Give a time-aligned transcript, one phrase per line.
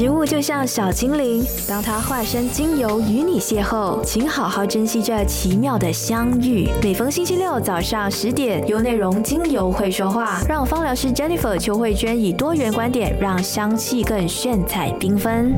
[0.00, 6.70] 植物就像小精灵，当它化身精油与你邂逅，请好好珍惜这奇妙的相遇。
[6.82, 15.52] 每逢星期六早上十点，有内容精油会说话，让芳疗师 Jennifer 邱慧娟以多元观点，让香气更炫彩缤纷。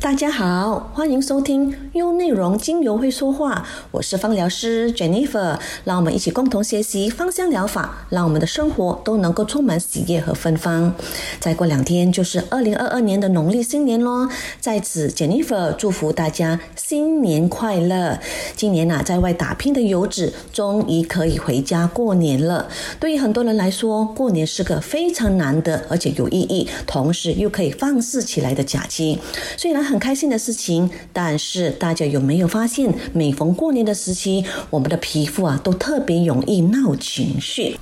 [0.00, 10.94] 大家好，欢迎收听用内容精油会说话，我是芳疗师 Jennifer，让我们一起共同学习芳香疗法，让我们的生活都能够充满喜悦和芬芳。
[11.38, 14.26] 再过两天就是二零二二年的农历新年喽，
[14.58, 18.18] 在此 Jennifer 祝福大家新年快乐。
[18.56, 22.68] 今年呐，在外打拼的游子终于可以回家过年了。
[22.98, 29.18] 对于很多人来说，过年是个非常难得而且有意义，同时又可以放肆起来的假期。
[29.58, 37.76] 虽然很开心的事情，但是大家有没有发现，每逢过年的时期，我们的皮肤啊都特别容易闹情绪。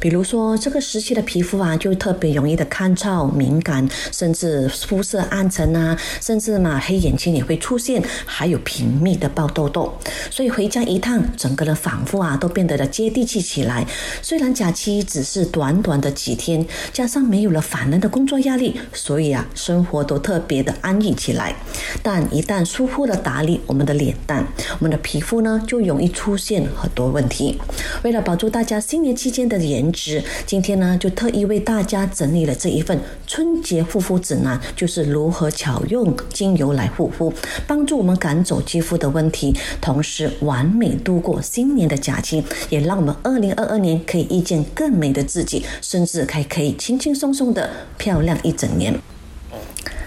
[0.00, 9.92] 比如说，这个时期的皮肤啊，就特别容易的干燥、敏感，甚至肤色暗沉啊，甚至嘛黑眼圈也会出现，还有频密的爆痘痘。
[10.30, 13.86] 所以回家一趟，整个人仿佛啊都变得的接地气起来。
[14.20, 21.54] 虽然假期只是短短的几天，加上没有了烦人的工作压力，所以啊生活都特别的安逸起来。
[22.02, 24.46] 但一旦疏忽了打理我们的脸蛋，
[24.78, 27.58] 我们的皮肤呢就容易出现很多问题。
[28.02, 37.32] 为了保住大家新年期间的脸颜值，今天呢就特意为大家整理了这一份春节护肤指南，就是如何巧用精油来护肤，
[37.66, 48.94] 帮助我们赶走肌肤的问题，同时完美度过新年的假期，也让我们二零二二年可以遇见更美的自己，甚至还可以轻轻松松的漂亮一整年。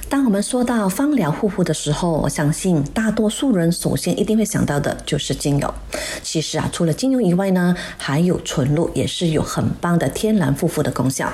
[0.08, 5.74] 当我们说到芳疗护肤的时候，我相信大多数人首先一定会想到的就是精油。
[6.22, 11.32] 其实啊，除了精油以外呢，还有纯露，也是有很棒的天然护肤的功效。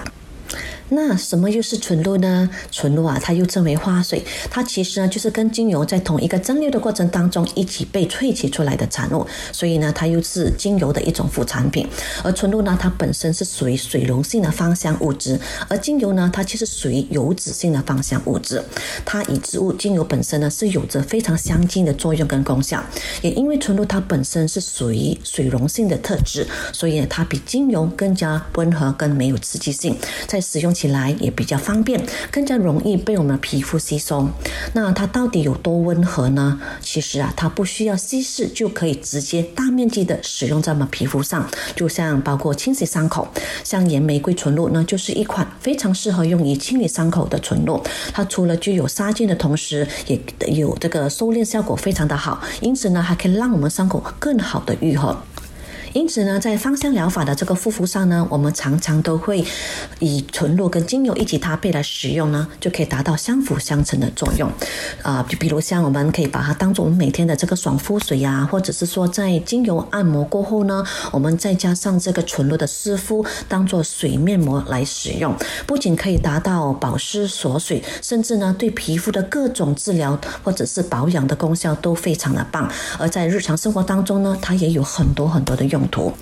[0.94, 2.50] 那什么又是纯露呢？
[2.70, 11.88] 纯露啊，它又称为花水，它其实呢就是跟精油在同一个蒸馏的过程当中一起被萃取出来的产物，所以呢，它又是精油的一种副产品。
[12.26, 15.40] 而纯露呢，它本身是属于水溶性的芳香物质，
[15.70, 18.62] 而精油呢，它其实属于油脂性的芳香物质。
[19.06, 22.84] 它与植物精油本身呢是有着非常相近的作用跟功效。
[23.22, 30.76] 也因为纯露它本身是属于水溶性的特质，所以呢它比精油更加温和跟没有刺激性，在使用。
[30.82, 34.28] 起来也比较方便，更加容易被我们的皮肤吸收。
[34.74, 36.60] 那它到底有多温和呢？
[36.82, 41.48] 其实啊，它不需要稀释就可以直接大面积的使用在我们皮肤上。
[41.76, 43.28] 就像包括清洗伤口，
[43.64, 47.80] 像岩玫瑰纯露呢，就是一款非常适合用于清理伤口的纯露。
[48.12, 55.16] 它除了具有杀菌的同时，也有这个收敛效果非常的好，因此呢，还可以让我们伤口更好的愈合。
[55.94, 59.44] 因此呢，在芳香疗法的这个护肤上呢，我们常常都会
[60.00, 64.50] 以纯露跟精油一起搭配来使用呢，就可以达到相辅相成的作用。
[65.02, 75.36] 啊，就比如像我们可以把它当做我们每天的这个爽肤水呀，或者是说在精油按摩过后呢，我们再加上这个纯露的湿敷，当做水面膜来使用，
[75.68, 82.72] 不仅可以达到保湿锁水，甚至呢对皮肤的各种治疗或者是保养的功效都非常的棒。
[82.98, 85.81] 而在日常生活当中呢，它也有很多很多的用。
[85.82, 86.14] 用途。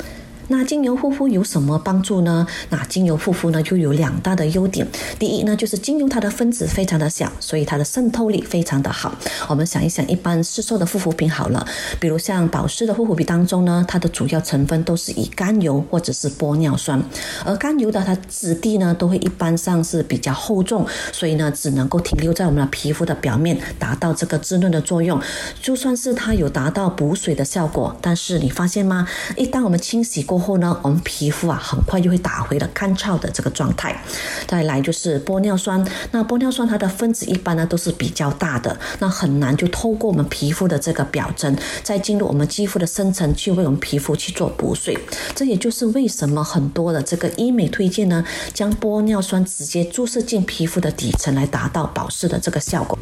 [0.51, 2.45] 那精油护肤有什么帮助呢？
[2.69, 4.85] 那精油护肤呢，就有两大的优点。
[5.19, 9.15] 第一呢，就是精油它的分子非常的小，所以它的渗透力非常的好。
[9.47, 11.63] 我们想一想，一般市售的护肤品好了，
[11.99, 16.99] 比如像保湿的护肤品当中呢，它的主要成分都是以甘油或者是玻尿酸，
[17.45, 25.21] 而甘油的它质地呢，都会一般上是比较厚重，所以呢，只能够停留在我们的皮肤的表面，达到这个滋润的作用。
[25.61, 29.07] 就算是它有达到补水的效果，但是你发现吗？
[29.37, 34.01] 一旦我们清洗过，后呢，我们皮肤啊很快就会打回了干燥的这个状态。
[34.47, 44.97] 再来就是玻尿酸，那玻尿酸它的分子一般呢都是比较大的，那很难就透过我们皮肤的这个表层，再进入我们肌肤的深层去为我们皮肤去做补水。
[45.35, 48.23] 这也就是为什么很多的这个医美推荐呢，
[48.53, 52.97] 将玻尿酸直接注射进皮肤的底层来达到保湿的这个效果。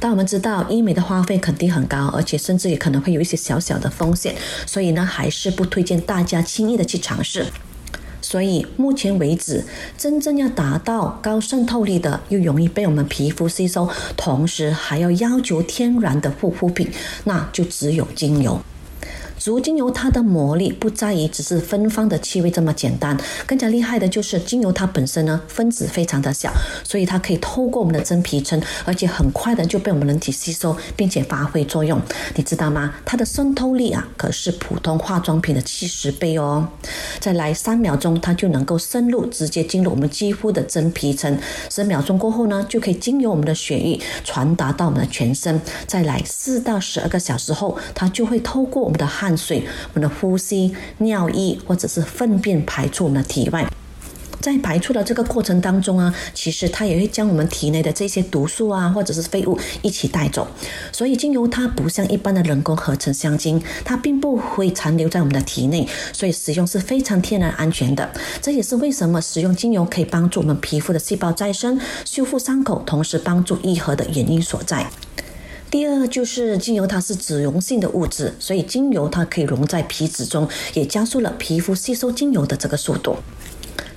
[0.00, 4.34] 但我们知道医美的花费肯定很高，而且甚至也可能会有一些小小的风险，
[4.66, 7.44] 所以呢，还是不推荐大家轻易的去尝试。
[8.22, 9.62] 所以目前为止，
[9.98, 13.86] 真正要达到高渗透力的，又容易被我们皮肤吸收，
[14.16, 16.90] 同时还要要求天然的护肤品，
[17.24, 18.58] 那就只有精油。
[19.38, 23.16] 植物精油它的魔力不在于只是芬芳的气味这么简单，
[23.46, 26.52] 更加厉害的就是精油它本身呢分子非常的小，
[26.82, 32.00] 所以它可以透过我们的真皮层，而且很快的就被我们人体吸收，并且发挥作用。
[32.34, 32.94] 你知道吗？
[33.04, 36.66] 它的渗透力啊可是普通化妆品的七十倍哦。
[37.20, 41.38] 再来三秒钟，它就能够深入，直接进入我们肌肤的真皮层。
[41.70, 45.60] 十秒钟过后呢，就可以经由我们的血液传达到我们的全身。
[45.86, 49.25] 再来四到十二个小时后，它就会透过我们的汗。
[49.26, 53.66] 汗水、我们的呼吸、尿液或者是粪便排出我们的体外，
[54.40, 60.46] 在排出的这个过程当中啊，其实它也会将我们体内的这些毒素啊或者是废物一起带走。
[60.92, 68.08] 所以精油它不像一般的人工合成香精，它并不会残留在我们的体内，所以使用是非常天然安全的。
[68.40, 74.88] 这也是为什么使用精油可以帮助我们皮肤的细胞再生、修复伤口，同时帮助愈合的原因所在。
[75.70, 83.16] 第二就是精油，它是脂溶性的物质，所以精油它可以溶在皮脂中，也加速了皮肤吸收精油的这个速度。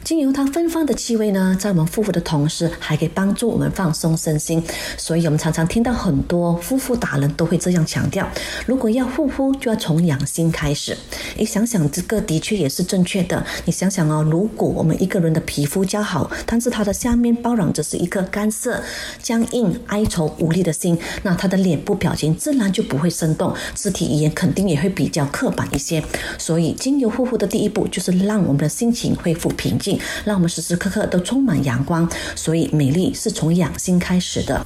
[0.09, 4.59] 精油它芬芳的气味呢，在我们护肤的同时，还可以帮助我们放松身心。
[4.97, 8.27] 所以，我们常常听到很多护肤达人都会这样强调：
[8.65, 10.97] 如果要护肤，就要从养心开始。
[11.37, 13.45] 你想想，这个的确也是正确的。
[13.65, 18.81] 你想想哦，如果我们一个人的皮肤较好，但是他的下面包染着是一颗干涩、
[19.21, 26.03] 僵硬、哀愁、无力的心，那他的脸部表情自然就不会生动，肢体语言肯定也会比较刻板一些。
[26.39, 29.98] 所以，精油护肤的第一步就是让我们的心情恢复平静。
[30.25, 34.63] 让我们时时刻刻都充满阳光，所以美丽是从养心开始的。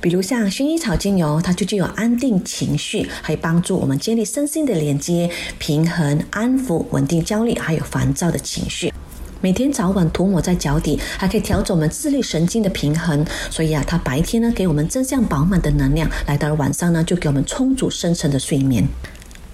[0.00, 8.92] 比如像薰衣草精油，它就具有安定情绪，还帮助我们建立身心的连接、平衡、安抚、稳定焦虑还有烦躁的情绪。
[9.40, 13.24] 每天早晚涂抹在脚底，还可以调整我们自律神经的平衡。
[13.50, 18.86] 所以啊，它白天呢给我们正向饱满的能量，来到了晚上呢就给我们充足深层的睡眠。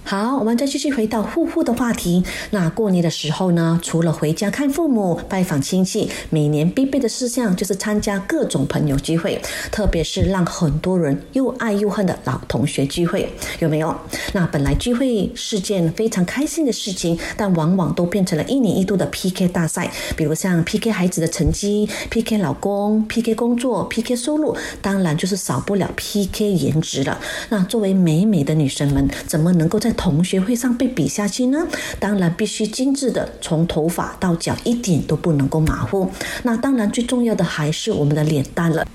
[0.03, 2.23] 好，我们再继续回到护肤的话题。
[2.49, 9.39] 那过年的时候呢，除了回家看父母、拜访亲戚，每年必备的事项就是参加各种朋友聚会，
[9.71, 13.95] 特别是让很多人又爱又恨的老同学聚会，有没有？
[14.33, 27.19] 那本来聚会是件非常开心的事情，但往往都变成了一年一度的 PK 大赛，比如像 PK 孩子的成绩、PK 老公、PK 工作、PK 收入，当然就是少不了 PK 颜值了。
[27.49, 31.67] 那作为美美的女生们，怎么能够在同学会上被比下去呢？
[31.99, 36.09] 当然必须精致的，从头发到脚一点都不能够马虎。
[36.43, 38.87] 那当然最重要的还是我们的脸蛋了。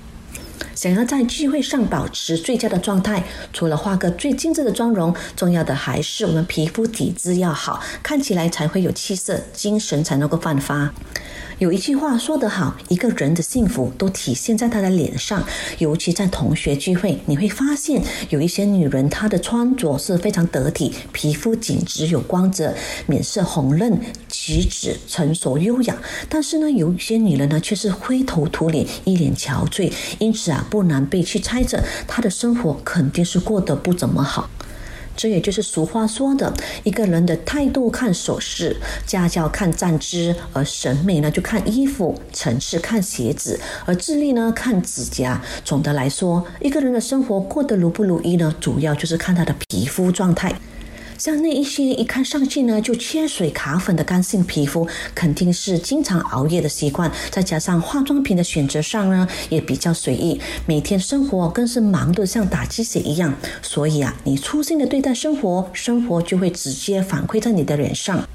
[0.73, 3.23] 想要在聚会上保持最佳的状态，
[3.53, 10.91] 除了画个最精致的妆容，重要的还是我们皮肤底子要好，看起来才会有气色，精神才能够焕发。
[11.59, 15.41] 有一句话说得好，一个人的幸福都体现在他的脸上，
[15.77, 22.75] 尤其在同学聚会，你会发现有一些女人，她的穿着是非常得体，皮肤紧致有光泽，
[23.07, 23.97] 面色红润，
[24.27, 25.95] 举止成熟优雅。
[26.27, 34.49] 但是呢，有一些女人呢，却是灰头土脸，一脸憔悴，因此啊，不难被去猜测，她的生活肯定是过得不怎么好。
[35.15, 36.53] 这也就是俗话说的，
[36.83, 38.75] 一个人的态度看首饰，
[39.05, 45.41] 家教看站姿，而审美呢就看衣服，层次看鞋子，而智力呢看指甲。
[45.63, 50.53] 总的来说，一个人的生活过得如不如意呢，主要就是看他的皮肤状态。
[51.17, 63.33] 像那一些一看上去呢就缺水卡粉的干性皮肤，肯定是经常熬夜的习惯，再加上化妆品的选择上呢也比较随意，每天生活更是忙得像打鸡血一样。
[63.61, 68.27] 所以啊，你粗心的对待生活，生活就会直接反馈在你的脸上。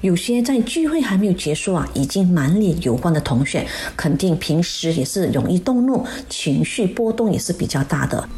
[0.00, 3.66] 有些在聚会还没有结束啊，已经满脸油光的同学，
[3.96, 8.28] 肯定平时也是容易动怒，情绪波动也是比较大的。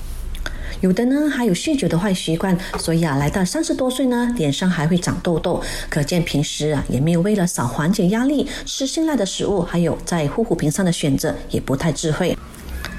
[0.81, 12.37] 有的呢，还有酗酒的坏习惯，所以啊，来到三十多岁呢，脸上还会长痘痘，可见平时啊，也没有为了少缓解压力吃辛辣的食物，还有在护肤品上的选择也不太智慧。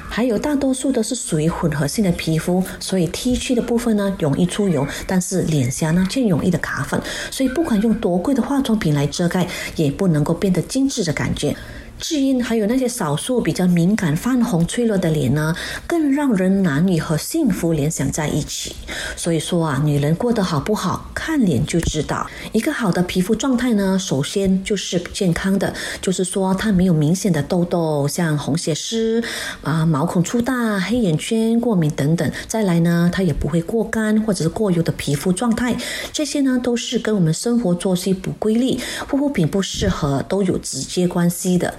[0.07, 9.47] 还有大多数都是属于混合性的皮肤，所以 T 区的部分呢容易出油，但是脸颊呢却容易的卡粉，所以不管用多贵的化妆品来遮盖，
[9.77, 11.55] 也不能够变得精致的感觉。
[12.01, 15.55] 至于还有那些少数比较敏感、泛红、脆弱的脸呢，
[15.85, 18.75] 更让人难以和幸福联想在一起。
[19.15, 22.27] 所以说啊，女人过得好不好，看脸就知道。
[22.51, 29.23] 一个好的皮肤状态呢，首先就是健康的，就是说她没有明显的痘痘，像红血丝
[29.61, 32.29] 啊、毛孔粗大、黑眼圈、过敏等等。
[32.47, 35.77] 再来呢，她也不会过干或者是过油的皮肤状态，
[36.11, 41.71] 这些呢都是跟我们生活作息不规律、护肤品不适合都有直接关系的。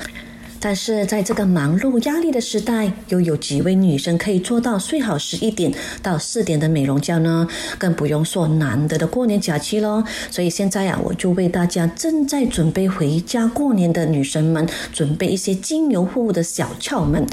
[0.65, 7.49] 但是在这个忙碌压力的时代，又有几位女生可以做到睡好十一点到四点的美容觉呢？
[7.77, 10.05] 更不用说难得的过年假期喽。
[10.31, 17.27] 所以现在呀，我就为大家正在准备回家过年的女生们准备一些精油护肤的小窍门。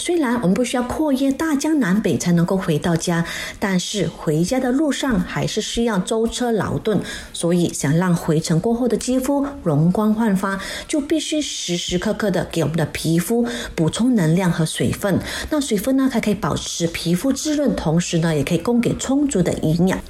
[0.00, 3.22] 虽然我们不需要跨越大江南北才能够回到家，
[3.58, 6.98] 但是回家的路上还是需要舟车劳顿，
[7.34, 15.18] 所以想让回程过后的肌肤容光焕发，就必须时时刻刻的给我们的皮肤补充能量和水分。
[15.50, 20.00] 那水分呢，它可以保持皮肤滋润，同时呢，也可以供给充足的营养。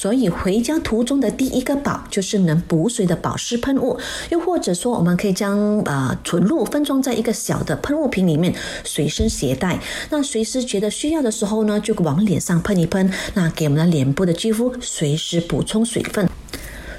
[0.00, 3.98] 所以回家途中的第一个宝就是能补水的保湿喷雾，
[4.30, 9.78] 又或者说我们可以将呃纯露分装在一个小的喷雾瓶里面，随身携带。
[10.08, 16.26] 那随时觉得需要的时候呢，就往脸上喷一喷，那给我们的脸部的肌肤随时补充水分。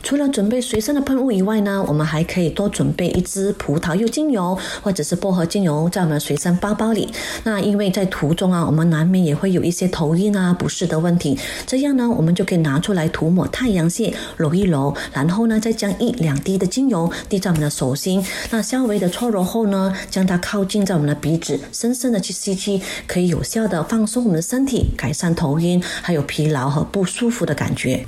[0.03, 7.09] 除了准备随身的喷雾以外呢，我们还可以多准备一支葡萄柚精油或者是薄荷精油在我们的随身包包里。
[7.43, 28.05] 那因为在途中啊，我们难免也会有一些头晕啊、不适的问题，这样呢，我们就可以拿出来涂抹太阳穴，揉一揉，然后呢，再将一两滴的精油滴在我们的手心，那稍微的搓揉后呢，将它靠近在我们的鼻子，深深的去吸气，可以有效的放松我们的身体，改善头晕还有疲劳和不舒服的感觉。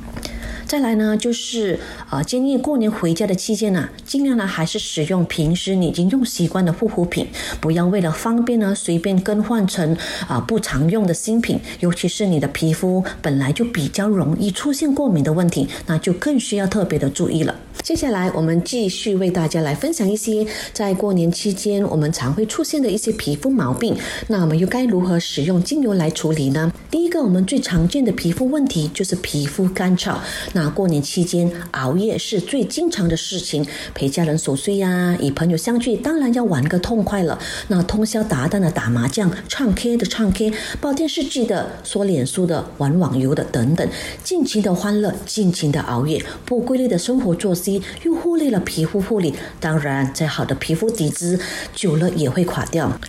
[0.74, 7.27] 再来呢，就是啊，建议过年回家的期间呢，尽量呢还是使用平时你已经用习惯的护肤品，
[7.62, 9.96] 不要为了方便呢随便更换成
[10.27, 11.60] 啊不常用的新品。
[11.82, 17.56] 尤其是你的皮肤本来就比较容易出现过敏的问题，那就更需要特别的注意了。
[17.84, 23.94] 接下来我们继续为大家来分享一些在过年期间我们常会出现的一些皮肤毛病，
[24.28, 26.72] 那我们又该如何使用精油来处理呢？
[26.90, 30.16] 第一个，我们最常见的皮肤问题就是皮肤干燥。
[30.54, 37.38] 那过年期间熬夜是最经常的事情，陪家人守岁呀，与朋友相聚，当然要玩个痛快了。
[37.68, 43.86] 那通宵达旦的打麻将、唱 K 的唱 K、煲电视剧的、说脸书的、玩网游的等等，
[44.24, 47.73] 尽情的欢乐，尽情的熬夜，不规律的生活作息，
[48.03, 49.34] 又忽略了皮肤护理。
[49.60, 51.39] 当然，再好的皮肤底子，
[51.74, 53.00] 久了也会垮掉。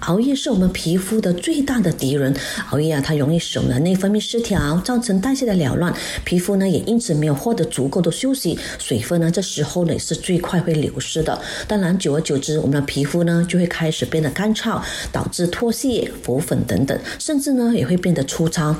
[0.00, 2.34] 熬夜是我们皮肤的最大的敌人。
[2.70, 11.40] 熬夜啊，它容易使我们的内分泌失调，造成代谢的缭乱，皮肤呢也因此没有获得足够的休息，水分呢这时候呢也是最快会流失的。
[11.66, 18.76] 当然，久而久之，我们的皮肤呢就会开始变得干燥，导致脱屑、浮粉等等，甚至呢也会变得粗糙。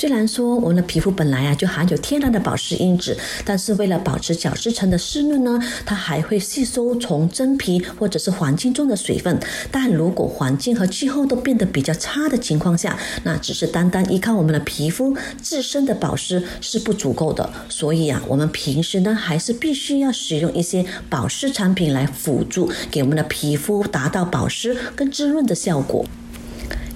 [0.00, 3.14] 虽然说我们的皮肤本来啊就含有天然的保湿因子，
[3.44, 9.38] 但是为了保持角质层的湿润呢，它还会吸收从真皮或者是环境中的水分。
[9.70, 17.52] 但如果环境和气候都变得比较差的情况下，那只是单单依靠我们的皮肤自身的保湿是不足够的。
[17.68, 26.06] 所以啊，我们平时呢还是必须要使用一些保湿产品来辅助，给我们的皮肤达到保湿跟滋润的效果。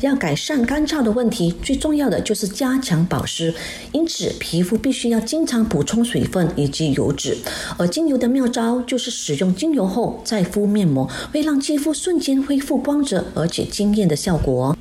[0.05, 3.55] 要改善干燥的问题，最重要的就是加强保湿。
[3.93, 7.37] 因此，皮肤必须要经常补充水分以及油脂。
[7.79, 14.77] 而精油的妙招就是使用精油后再敷面膜，会让肌肤瞬间恢复光泽，而且惊艳的效果。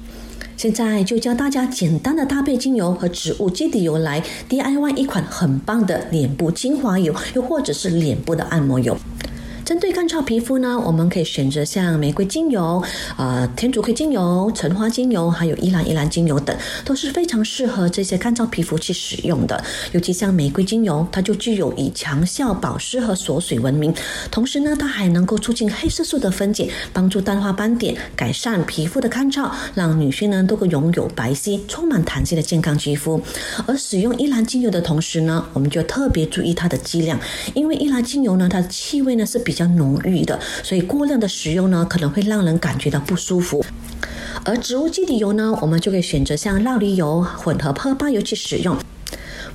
[0.58, 8.98] 现在就教大家简单的搭配精油和植物基底油来 DIY 一款很棒的脸部精华油，又或者是脸部的按摩油。
[9.66, 12.84] 针对干燥皮肤呢，我们可以选择像玫瑰精油、
[13.18, 16.54] 呃天竺葵精油、橙花精油，还有依兰依兰精油等，
[16.84, 19.64] 都是非常适合这些干燥皮肤去使用的。
[19.94, 23.94] 尤其像玫瑰精油，它就具有以强效保湿和锁水闻名，
[24.30, 33.22] 同时呢，它还能够促进黑色素的分解，帮助淡化斑点，改善皮肤的干燥，让女性呢都可拥有白皙、充满弹性的健康肌肤。
[33.66, 37.18] 而使用依兰精油的同时呢，我们就特别注意它的剂量，
[37.54, 39.53] 因为依兰精油呢，它的气味呢是比。
[39.54, 43.64] 比较浓郁的，所以过量的使用呢，可能会让人感觉到不舒服。
[44.44, 48.76] 而植物基底油呢，我们就可以选择像酪梨油、混合泡发油去使用。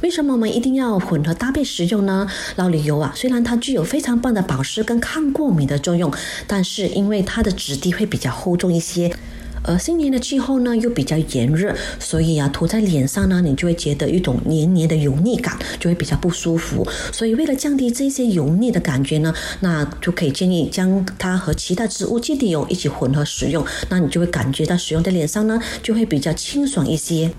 [0.00, 2.28] 为什么我们一定要混合搭配使用呢？
[2.56, 6.12] 酪梨油啊，虽然它具有非常棒的保湿跟抗过敏的作用，
[6.46, 9.12] 但是因为它的质地会比较厚重一些。
[9.68, 16.88] 而新年的气候呢又比较炎热，所以啊涂在脸上呢，你就会觉得一种黏黏的油腻感，就会比较不舒服。
[17.12, 27.30] 所以为了降低这些油腻的感觉呢，那就可以建议将它和其他植物基底油一起混合使用，那你就会感觉到使用在脸上呢就会比较清爽一些。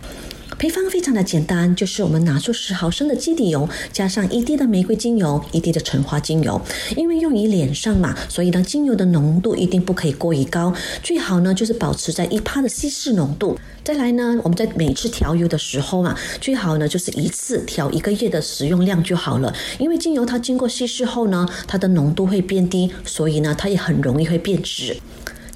[0.59, 6.61] 配方非常的简单，就是我们拿出十毫升的基底油，加上一滴的玫瑰精油，一滴的橙花精油。
[6.97, 13.57] 因为用于脸上嘛，所以呢，精油的浓度一定不可以过于高，最好呢就是保持在一帕的稀释浓度。
[13.85, 19.55] 再来呢，我们在每次调油的时候啊，最好呢就是一次调一个月的使用量就好了。
[19.77, 24.97] 因为精油它经过稀释后呢，它的浓度会变低，所以呢，它也很容易会变质。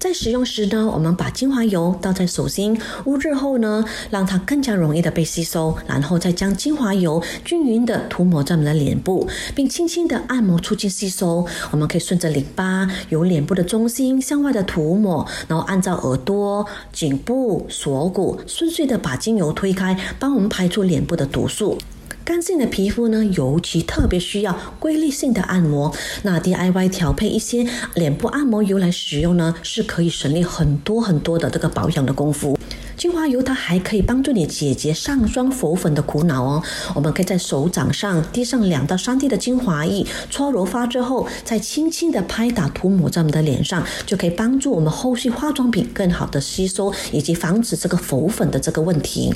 [0.03, 11.47] 在使用时呢，我们把精华油倒在手心，捂热后呢，让它更加容易的被吸收，然后再将精华油均匀的涂抹在我们的脸部，并轻轻的按摩，促进吸收。
[11.71, 21.77] 我们可以顺着淋巴由脸部的中心向外的涂抹，然后按照耳朵、颈部、锁骨顺遂的把精油推开，帮我们排出脸部的毒素。
[22.25, 25.93] 干性的皮肤呢，尤其特别需要规律性的按摩。
[26.21, 32.57] 那 DIY 调配一些脸部按摩油来使用呢，是可以省力很多很多的这个保养的功夫。
[32.95, 36.63] 精华油它还可以帮助你解决上妆浮粉的苦恼哦。
[36.95, 49.33] 我们可以在手掌上滴上两到三滴的精华液，搓揉发之后，再轻轻的拍打涂抹在我们的脸上，就可以帮助我们后续化妆品更好的吸收，以及防止这个浮粉的这个问题。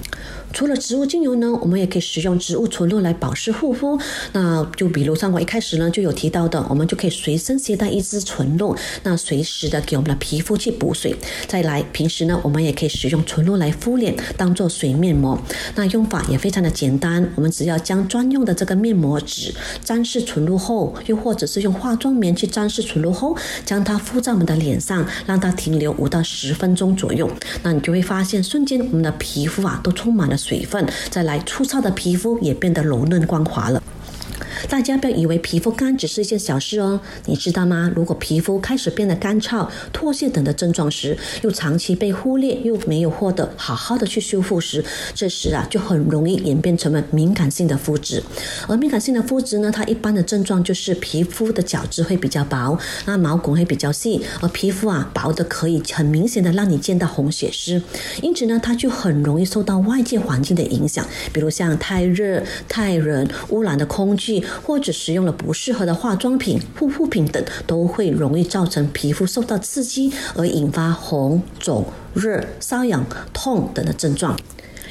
[0.54, 4.00] 除了植物精油呢，我们也可以使用植物纯露来保湿护肤。
[4.34, 11.16] 那就比如像我一开始呢就有提到的，我们就可以随身携带一支纯露，那随时的给我们的皮肤去补水。
[11.48, 15.42] 再来，平时呢我们也可以使用纯露来敷脸，当做水面膜。
[15.74, 19.52] 那用法也非常的简单，我们只要将专用的这个面膜纸
[19.84, 23.36] 沾湿纯露后，又或者是用化妆棉去沾湿纯露后，
[23.66, 27.28] 将它敷在我们的脸上，让它停留五到十分钟左右。
[27.64, 30.38] 那你就会发现，瞬间我们的皮肤啊都充满了。
[30.38, 33.82] 水分，再来粗糙的皮肤也变得柔嫩光滑了。
[34.70, 37.92] 大家不要以为皮肤干只是一件小事哦，你知道吗？
[37.96, 44.84] 如果皮肤开始变得干燥、脱屑等的症状时，又长期被忽略，又没有获得好好的去修复时，
[45.14, 48.24] 这时啊就很容易演变成为敏感性的肤质。
[48.68, 57.82] 而敏感性的肤质呢，它一般的症状就是皮肤的角质会比较薄，那毛孔会比较细，而皮肤啊薄的可以很明显的让你见到红血丝，
[58.22, 64.44] 因此呢，它就很容易受到外界环境的影响，比如像太热、太冷、污染的空气。
[64.64, 74.38] 或者使用了不适合的化妆品、护肤品等，都会容易造成皮肤受到刺激而引发红肿、热、瘙痒、痛等的症状。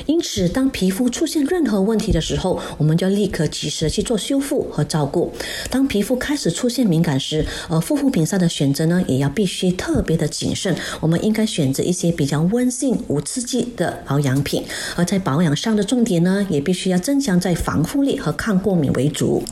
[0.04, 5.32] 因此，当皮肤出现任何问题的时候，我们就立刻及时的去做修复和照顾。
[5.70, 10.76] 当皮肤开始出现敏感时，呃，护肤品上的选择呢，也要必须特别的谨慎。
[11.00, 14.62] 我们应该选择一些比较温性、无刺激的保养品。
[14.94, 19.42] 而在保养上的重点呢，也必须要增强在防护力和抗过敏为主。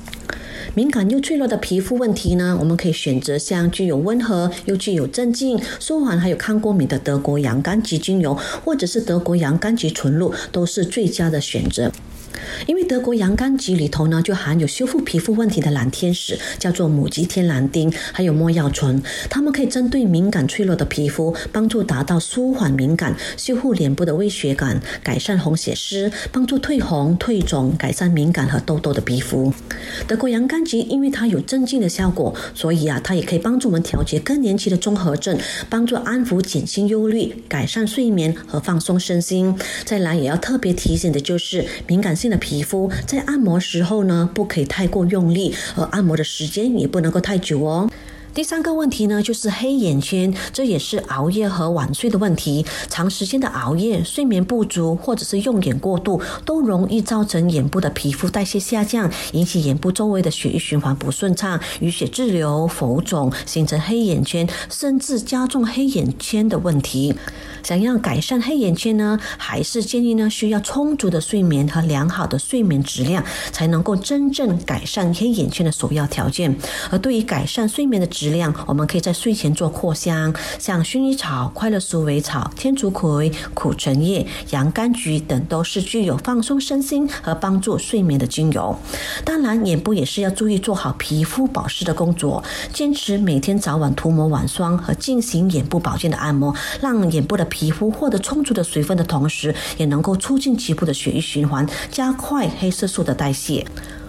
[0.76, 11.92] 敏感又脆弱的皮肤问题呢，我们可以选择像具有温和又具有镇静、舒缓还有抗过敏的德国洋甘菊精油，或者是德国洋甘菊纯露，都是最佳的选择。
[12.66, 29.52] 因为德国洋甘菊里头呢，就含有修复皮肤问题的蓝天使，叫做母鸡天蓝丁，还有没药醇，它们可以针对敏感脆弱的皮肤，帮助达到舒缓敏感、修复脸部的微血感、改善红血丝、帮助退红、退肿、改善敏感和痘痘的皮肤。
[30.06, 39.56] 德国洋甘菊因为它有镇静的效果，所以啊，它也可以帮助我们调节更年期的综合症，帮助安抚、减轻忧虑、改善睡眠和放松身心。
[39.84, 42.34] 再来也要特别提醒的就是敏感的。
[42.44, 47.88] 皮肤在按摩时候呢，不可以太过用力，而按摩的时间也不能够太久哦。
[48.34, 52.66] 第三个问题呢，就是黑眼圈，这也是熬夜和晚睡的问题。
[52.90, 67.14] 长时间的熬夜、睡眠不足，或者是用眼过度，都容易造成眼部的皮肤代谢下降，引起眼部周围的血液循环不顺畅，淤血滞留、浮肿，形成黑眼圈，甚至加重黑眼圈的问题。
[67.62, 76.54] 想要改善黑眼圈呢，还是建议呢，需要充足的睡眠和良好的睡眠质量，才能够真正改善黑眼圈的首要条件。
[76.90, 88.74] 而对于改善睡眠的质，质量，我们可以在睡前做扩香，像薰衣草、快乐鼠尾草、天竺葵、苦橙叶、洋甘菊等，都是具有放松身心和帮助睡眠的精油。
[89.26, 103.66] 当然，眼部也是要注意做好皮肤保湿的工作，坚持每天早晚涂抹晚霜和进行眼部保健的按摩，让眼部的皮肤获得充足的水分的同时，也能够促进局部的血液循环，加快黑色素的代谢。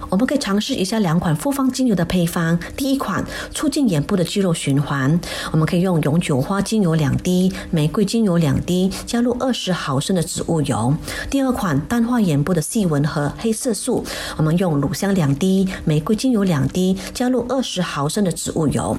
[0.10, 2.58] 我们可以尝试一下两款复方精油的配方。
[2.76, 5.20] 第一款促进眼部的肌肉循环，
[5.52, 10.96] 我们可以用永久花精油两滴，玫瑰精油两滴，加入二十毫升的植物油。
[11.30, 14.04] 第二款淡化眼部的细纹和黑色素，
[14.38, 18.98] 我们用乳香两滴，玫瑰精油两滴，加入二十毫升的植物油。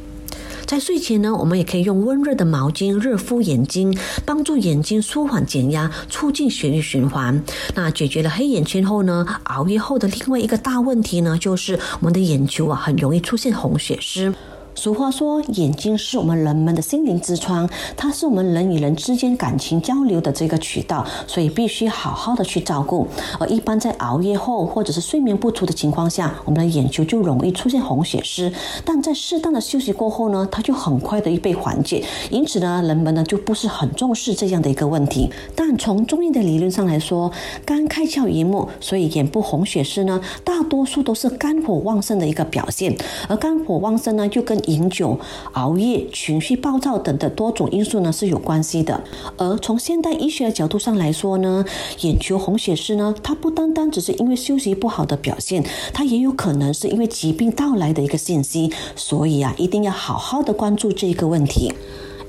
[0.66, 7.40] 在睡前呢，我们也可以用温热的毛巾热敷眼睛，帮助眼睛舒缓减压，促进血液循环。
[7.76, 14.35] 那解决了黑眼圈后呢，熬夜后的另外一个大问题呢，就是我们的眼球啊，很容易出现红血丝。
[14.77, 23.09] 俗话说，眼睛是我们人们的心灵之窗，它是我们人与人之间感情交流的这个渠道，所以必须好好的去照顾。
[23.41, 28.53] 而一般在熬夜后或者是睡眠不足的情况下，我们的眼球就容易出现红血丝，
[28.85, 32.05] 但在适当的休息过后呢，它就很快的被缓解。
[32.31, 35.31] 因此呢，人们呢就不是很重视这样的一个问题。
[35.55, 37.33] 但从中医的理论上来说，
[37.65, 42.95] 肝开窍于目，所以眼部红血丝呢，大多数都是肝火旺盛的一个表现。
[43.27, 45.18] 而肝火旺盛呢，就跟饮酒、
[45.52, 49.02] 熬夜、情绪暴躁等的多种因素呢是有关系的。
[49.37, 51.64] 而从现代医学的角度上来说呢，
[52.00, 58.72] 眼球红血丝呢，它不单单只是因为休息不好的表现，它也有可能是因为疾病到来的一个信息。
[58.94, 61.72] 所以啊，一定要好好的关注这个问题。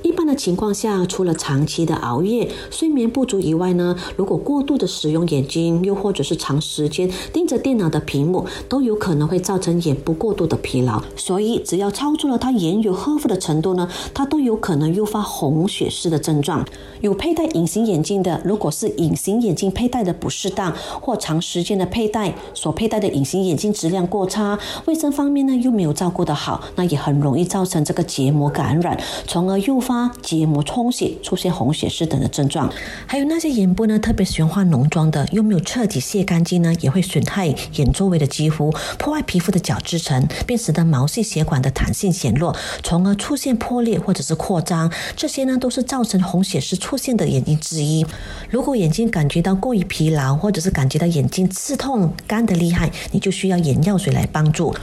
[0.08, 11.04] 一般的情况下，除了长期的熬夜、睡眠不足以外呢，如果过度的使用眼睛，又或者是长时间盯着电脑的屏幕，都有可能会造成眼部过度的疲劳。
[11.18, 16.66] 所以，只要超出了它眼有呵护的程度呢，它都有可能诱发红血丝的症状。
[17.02, 32.72] 有佩戴隐形眼镜的，如果是隐形眼镜佩戴的不适当，或长时间的佩戴，所佩戴的隐形眼镜质量过差，卫生方面呢又没有照顾得好，那也很容易造成这个结膜感染，从而诱发结膜充血、出现红血丝等的症状。
[33.06, 44.92] 还有那些眼部呢特别喜欢化浓妆的，又没有彻底卸干净呢，也会损害眼周围的肌肤，破坏皮肤的角质层，并使得毛细血管的弹性减弱，从而出现破裂或者是扩张。
[45.16, 48.06] 这些呢都是造成红血丝出现的原因之一。
[48.50, 54.74] 如果眼睛感觉到过于疲劳，或者是感觉到眼睛刺痛、干的厉害，你就需要眼药水来帮助。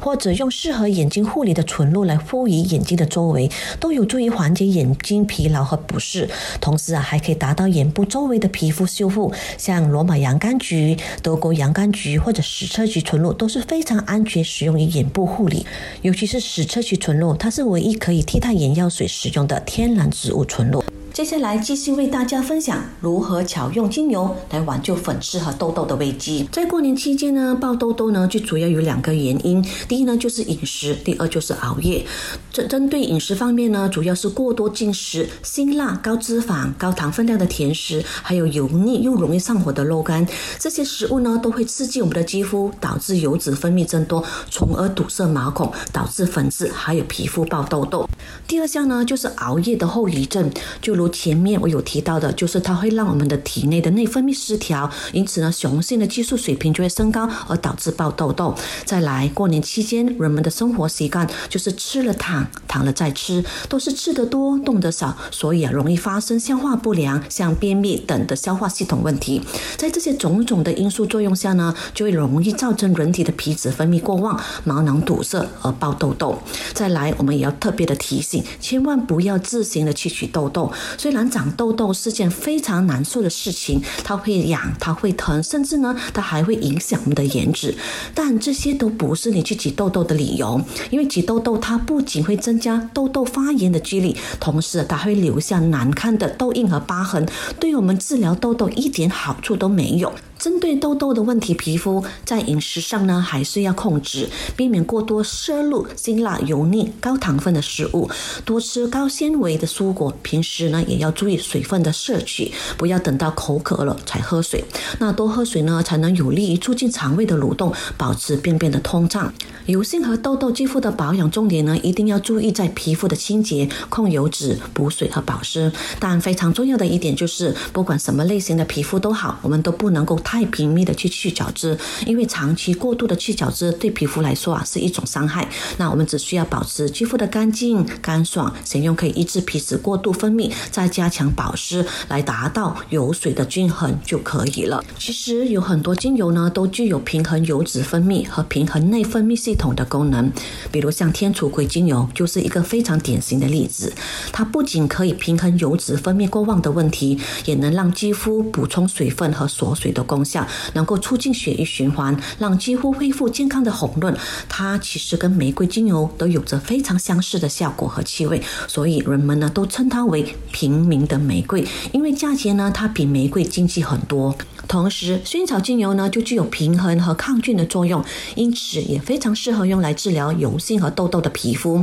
[0.00, 6.28] 或者用适合眼睛护理的纯露来敷于眼睛的周围，都有助于缓解眼睛疲劳和不适。
[6.60, 9.32] 同时啊，还可以达到眼部周围的皮肤修复。
[9.58, 15.66] 像罗马洋甘菊、德国洋甘菊或者矢车菊纯露都是非常安全使用于眼部护理。
[16.02, 20.82] 尤其是矢车菊纯露，它是唯一可以替代眼药水使用的天然植物纯露。
[21.12, 26.48] 接下来继续为大家分享如何巧用精油来挽救粉刺和痘痘的危机。
[26.52, 29.60] 在过年期间呢，爆痘痘呢，最主要有两个原因。
[29.88, 32.06] 第一呢，就是饮食；第二就是熬夜。
[32.52, 40.24] 针针对饮食方面呢，主要是过多进食辛辣、高脂肪、高糖分量的甜食，还有油腻又容易上火的肉干。
[40.60, 48.08] 这些食物呢，都会刺激我们的肌肤，导致油脂分泌增多，从而堵塞毛孔，导致粉刺还有皮肤爆痘痘。
[48.46, 50.48] 第二项呢，就是熬夜的后遗症，
[50.80, 58.54] 就如前面我有提到的，就是它会让我们的体内的内分泌失调，因此呢，雄性的激素水平就会升高，而导致爆痘痘。
[58.84, 69.40] 再来，过年期间人们的生活习惯就是吃了躺，躺了再吃，都是吃得多，动得少，所以啊，容易发生消化不良、像便秘等的消化系统问题。
[69.78, 76.38] 在这些种种的因素作用下呢，就会容易造成人体的皮脂分泌过旺，毛囊堵塞而爆痘痘。
[76.74, 80.70] 再来，我们也要特别的提醒，千万不要自行的去取痘痘。
[80.96, 87.74] 虽然长痘痘是件非常难受的事情，它会痒，它会疼，甚至呢，它还会影响我们的颜值。
[88.14, 97.26] 但这些都不是你去挤痘痘的理由，因为挤痘痘它不仅会增加痘痘发炎的几率，同时它会留下难看的痘印和疤痕，
[97.58, 100.12] 对我们治疗痘痘一点好处都没有。
[100.40, 104.26] 针对痘痘的问题，皮肤在饮食上呢，还是要控制，
[104.56, 108.08] 避免过多摄入辛辣、油腻、高糖分的食物，
[108.46, 110.10] 多吃高纤维的蔬果。
[110.22, 114.64] 平时呢，也要注意水分的摄取，不要等到口渴了才喝水。
[114.98, 119.30] 那多喝水呢，才能有利于促进肠胃的蠕动，保持便便的通畅。
[119.66, 125.70] 油性和痘痘肌肤的保养重点呢，一定要注意在皮肤的清洁、控油脂、补水和保湿。
[125.98, 130.18] 但非常重要的一点就是，不管什么类型的皮肤都好，我们都不能够。
[130.30, 135.48] 太频密的去去角质，因为长期过度的去角质对皮肤来说啊是一种伤害。
[135.76, 144.84] 那我们只需要保持肌肤的干净干爽，选用可以抑制皮脂过度分泌，再加强保湿，来达到油水的均衡就可以了。
[145.00, 150.30] 其实有很多精油呢，都具有平衡油脂分泌和平衡内分泌系统的功能。
[150.70, 153.92] 比如像天竺葵精油就是一个非常典型的例子。
[154.30, 160.19] 它不仅可以平衡油脂分泌过旺的问题，也能让肌肤补充水分和锁水的功。
[160.20, 164.14] 功效能够促进血液循环，让肌肤恢复健康的红润。
[164.50, 174.36] 它其实跟玫瑰精油都有着非常相似的效果和气味，所以人们呢都称它为平民的玫瑰，因为价钱呢它比玫瑰经济很多。
[174.68, 178.04] 同时，薰衣草精油呢就具有平衡和抗菌的作用，
[178.34, 181.82] 因此也非常适合用来治疗油性和痘痘的皮肤。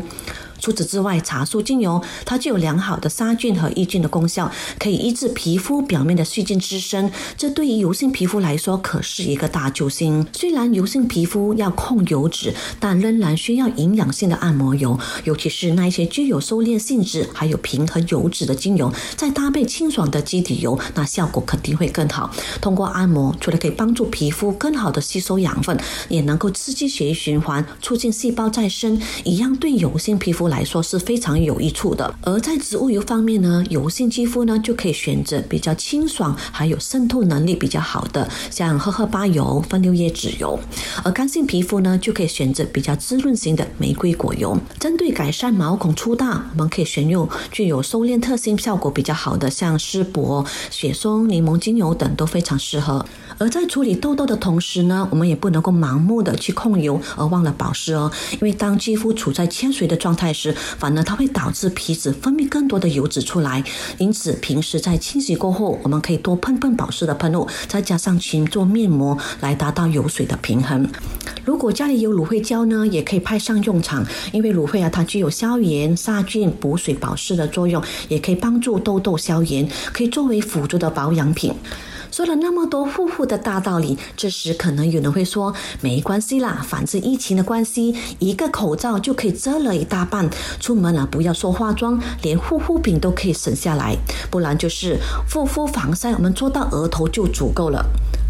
[0.60, 7.12] 除此之外，茶树精油它具有良好的杀菌和抑菌的功效，可以抑制皮肤表面的细菌滋生。
[7.38, 10.26] 这对于油性皮肤来说可是一个大救星。
[10.34, 22.32] 虽然油性皮肤要控油脂，但仍然需要营养性的按摩油，尤其是那一些具有收敛性质还有平衡油脂的精油，再搭配清爽的基底油，那效果肯定会更好。
[22.62, 25.78] 通过按摩，除了可以帮助皮肤更好的吸收养分，
[26.10, 32.14] 也能够刺激血液循环，促进细胞再生，一样对油性皮肤来说是非常有益处的。
[32.22, 40.58] 而在植物油方面呢，油性肌肤呢就可以选择比较清爽，还有渗透能力比较好的，像荷荷巴油、分流叶脂油；
[41.04, 44.58] 而干性皮肤呢，就可以选择比较滋润型的玫瑰果油。
[44.80, 53.06] 针对改善毛孔粗大，我们可以选用具有收敛特性、效果比较好的，像丝柏、雪松、柠檬精油等都非常适合。
[53.40, 63.64] 而在处理痘痘的同时呢，我们也不能够盲目的去控油而忘了保湿哦，因为当肌肤处在缺水的状态时，反而它会导致皮脂分泌更多的油脂出来。
[63.98, 70.90] 因此，平时在清洗过后，我们可以多喷喷保湿的喷雾，再加上勤做面膜，来达到油水的平衡。
[71.46, 81.54] 如果家里有芦荟胶呢，也可以派上用场，因为芦荟啊，它具有消炎、杀菌、补水、保湿的作用，也可以帮助痘痘消炎，可以作为辅助的保养品。
[82.18, 90.28] 说了那么多护肤的大道理，这时可能有人会说没关系啦，反正疫情的关系，一个口罩就可以遮了一大半。
[90.60, 93.96] 出门了，不要说化妆，连护肤品都可以省下来，
[94.32, 94.98] 不然就是
[95.32, 97.86] 护肤防晒，我们做到额头就足够了。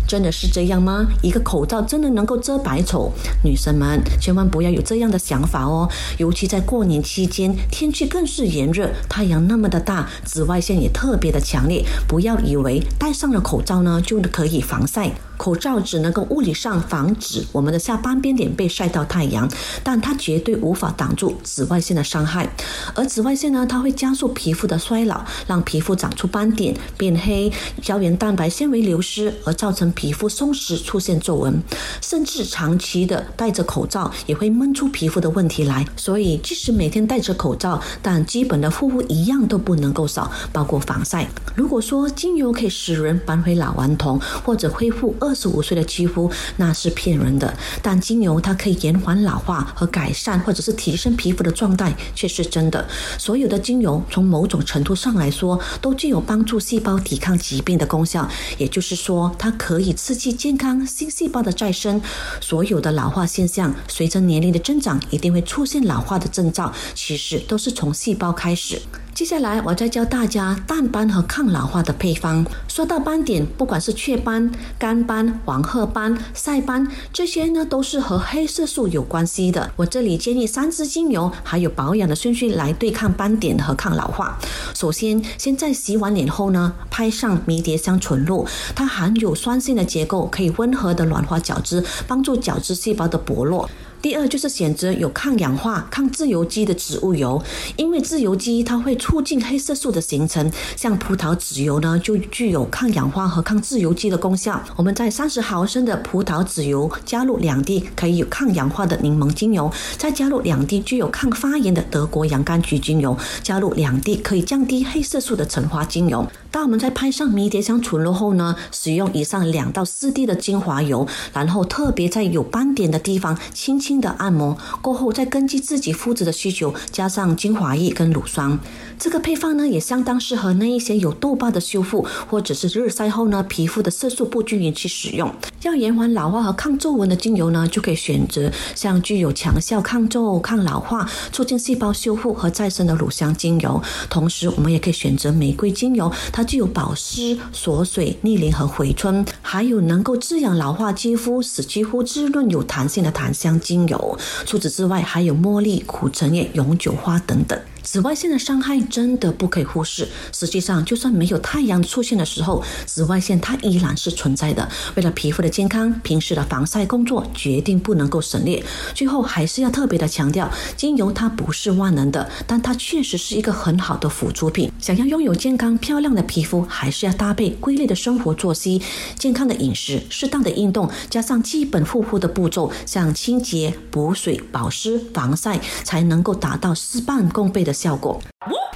[0.07, 1.05] 真的是这样吗？
[1.21, 3.11] 一个口罩真的能够遮百丑？
[3.43, 5.89] 女生们千万不要有这样的想法哦！
[6.17, 11.85] 尤其在过年期间，天气更是炎热，太阳那么的大，紫外线也特别的强烈。
[12.07, 19.49] 不要以为戴上了口罩呢就可以防晒，口罩只能够物理上防止我们的下半边脸被晒到太阳，
[19.83, 22.47] 但它绝对无法挡住紫外线的伤害。
[22.93, 29.87] 而紫外线呢，它会加速皮肤的衰老，让皮肤长出斑点、变黑、胶原蛋白纤维流失，而造成。
[29.91, 31.63] 皮肤松弛，出现皱纹，
[32.01, 35.85] 甚至长期的戴着口罩也会闷出皮肤的问题来。
[35.95, 41.27] 所以，即使每天戴着口罩，但基本的护肤一样都不能够少，包括防晒。
[41.55, 47.51] 如果说精油可以使人扳回老顽童，或者恢复二二十五岁的肌肤，那是骗人的。
[47.81, 52.87] 但精油它可以延缓老化和改善，或者是提升皮肤的状态，却是真的。
[53.17, 58.29] 所有的精油从某种程度上来说，都具有帮助细胞抵抗疾病的功效。
[58.59, 59.87] 也就是说，它可以。
[59.87, 62.01] 以刺激健康新细胞的再生，
[62.41, 68.81] 所有的老化现象随着年龄的增长，一定会出现老化的征兆，其实都是从细胞开始。
[69.17, 72.45] 接下来，我再教大家淡斑和抗老化的配方。
[72.67, 79.71] 说到斑点，不管是雀斑、干斑、黄褐斑、晒斑，这些呢都是和黑色素有关系的。
[79.75, 84.37] 我这里建议三支精油，还有保养的顺序来对抗斑点和抗老化。
[84.75, 93.67] 首先，先在洗完脸后呢，拍上迷迭香纯露，它含有酸性的结构，可以温和的软化角质，帮助角质细胞的剥落。
[94.01, 97.41] 第二就是选择有抗氧化、抗自由基的植物油，
[97.75, 100.51] 因为自由基它会促进黑色素的形成。
[100.75, 104.63] 像葡萄籽油呢，就具有抗氧化和抗自由基的功效。
[104.75, 116.25] 我们在三十毫升的葡萄籽油加入两滴可以有抗氧化的柠檬精油，再加入两滴具有抗发炎的德国洋甘菊精油，加入两滴可以降低黑色素的橙花精油。
[116.49, 128.59] 当我们在拍上迷迭香纯露后呢，使用以上两到四滴的精华油，然后特别在有斑点的地方轻轻轻的按摩，过后再根据自己肤质的需求加上精华液跟乳霜。
[128.99, 135.31] 这个配方呢也相当适合那一些有痘疤的修复，或者是日晒后呢皮肤的色素不均匀去使用。
[135.61, 143.81] 要延缓老化和抗皱纹的精油呢，就可以选择像具有强效抗皱、抗老化、促进细胞修复和再生的乳香精油。
[144.09, 154.17] 同时，我们也可以选择玫瑰精油，它具有保湿、锁水、逆龄和回春，还有能够滋养老化肌肤、使肌肤滋润有弹性的檀香精油。
[154.45, 157.59] 除此之外，还有茉莉、苦橙叶、永久花等等。
[157.87, 160.09] 紫外线的伤害真的不可以忽视。
[160.33, 164.67] 实际上，就算没有太阳出现的时候，紫外线它依然是存在的。
[164.95, 168.61] 为了皮肤的健康，平时的防晒工作决定不能够省略。
[168.93, 174.69] 最后，还是要特别的强调，精油它不是万能的，但它确实是一个很好的辅助品。
[174.81, 178.81] 想要拥有健康漂亮的皮肤，还是要搭配规律的生活作息、
[179.17, 187.76] 健康的饮食、适当的运动，加上基本护肤的步骤，像清洁、补水、保湿、防晒，才能够达到事半功倍的。
[187.77, 188.19] 效果，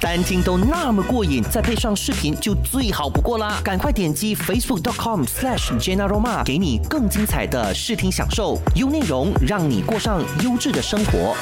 [0.00, 3.60] 单听都那么过瘾，再配上视频就最好不过啦！
[3.64, 11.34] 赶快点击 facebook.com/slash jenaroma，给你更精彩的视听享受，优内容让你过上优质的生活。